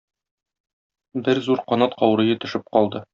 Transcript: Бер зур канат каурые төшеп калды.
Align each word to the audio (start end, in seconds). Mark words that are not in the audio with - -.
Бер 1.27 1.41
зур 1.49 1.61
канат 1.73 1.95
каурые 2.03 2.39
төшеп 2.45 2.65
калды. 2.71 3.05